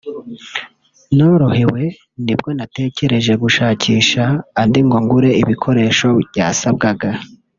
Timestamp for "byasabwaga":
6.29-7.09